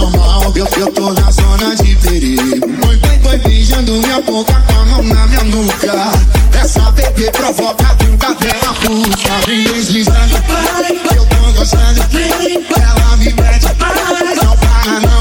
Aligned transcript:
normal. 0.00 0.52
Eu, 0.54 0.68
eu 0.78 0.92
tô 0.92 1.12
na 1.12 1.30
zona 1.30 1.76
de 1.76 1.94
perigo. 1.96 2.42
Foi, 2.82 2.98
foi, 3.22 3.38
beijando 3.38 3.92
minha 3.92 4.20
boca 4.22 4.54
com 4.54 4.72
a 4.72 4.84
mão 4.86 5.02
na 5.02 5.26
minha 5.26 5.44
nuca. 5.44 6.10
Essa 6.58 6.90
bebê 6.92 7.30
provoca 7.30 7.86
a 7.86 7.94
dela 8.34 8.74
puxa. 8.84 9.46
Vem 9.46 9.64
deslizando, 9.64 10.36
eu 11.14 11.26
tô 11.26 11.52
gostando. 11.52 12.00
Ela 12.00 13.16
me 13.16 13.32
pede, 13.32 13.66
não 13.66 14.56
para 14.56 15.00
não. 15.00 15.20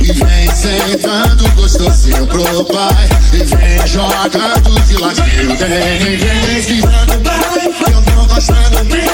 E 0.00 0.12
vem 0.12 0.54
sentando 0.54 1.48
gostosinho 1.54 2.26
pro 2.26 2.64
pai. 2.64 3.08
E 3.32 3.44
vem 3.44 3.86
jogando 3.86 4.80
de 4.86 4.96
ladinho. 4.96 5.56
Vem, 5.56 6.16
vem 6.16 6.40
deslizando, 6.46 7.12
eu 7.12 8.02
tô 8.02 8.34
gostando. 8.34 9.11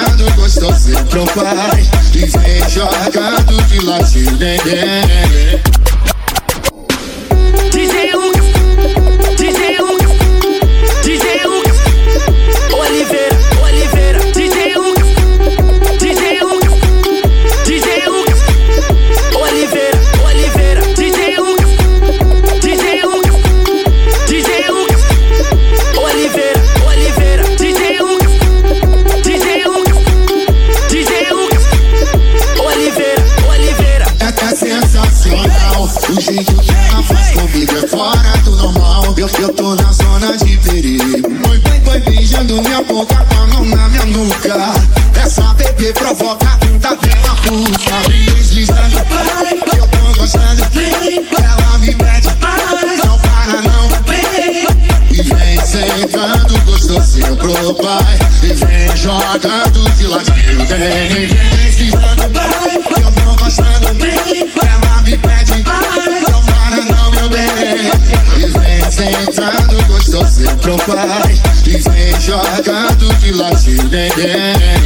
Sentando 0.00 0.34
gostosinho 0.34 1.04
pro 1.06 1.24
pai. 1.26 1.88
E 2.14 2.26
vem 2.26 2.68
jogando 2.68 3.62
de 3.66 3.84
ladinho. 3.84 4.36
Vem, 4.36 4.58
faz 37.02 37.30
comigo 37.32 37.76
é 37.76 37.88
fora 37.88 38.38
do 38.44 38.56
normal. 38.56 39.14
Eu, 39.16 39.28
eu 39.40 39.48
tô 39.54 39.74
na 39.74 39.92
zona 39.92 40.36
de 40.36 40.56
perigo. 40.58 41.28
Foi, 41.44 41.60
foi, 41.60 41.80
foi 41.80 42.00
beijando 42.00 42.62
minha 42.62 42.82
boca 42.82 43.16
com 43.16 43.34
a 43.34 43.46
mão 43.48 43.64
na 43.64 43.88
minha 43.88 44.06
nuca. 44.06 44.72
Essa 45.20 45.54
bebê 45.54 45.92
provoca 45.92 46.46
a 46.46 46.94
dela 46.94 47.36
puxa 47.42 48.08
Vem 48.08 48.24
deslizando, 48.34 48.98
eu 48.98 49.86
tô 49.88 50.20
gostando. 50.20 50.62
Ela 50.62 51.78
me 51.78 51.94
pede, 51.94 52.28
não 52.28 53.18
para 53.18 53.62
não. 53.62 53.90
E 55.10 55.22
vem 55.22 55.60
sentando 55.66 56.60
gostosinho 56.64 57.36
pro 57.36 57.74
pai. 57.74 58.18
E 58.42 58.54
vem 58.54 58.96
jogando 58.96 59.90
de 59.96 60.06
ladinho 60.06 60.66
Vem, 60.66 61.26
vem 61.26 61.50
deslizando, 61.56 62.19
sentando 70.70 70.76
gostosinho 70.76 70.76
pro 70.76 70.94
pai 70.94 71.40
E 71.66 71.78
vem 71.78 72.20
jogando 72.20 73.14
de 73.16 73.32
ladinho 73.32 73.88
Vem, 73.88 74.10
vem 74.10 74.79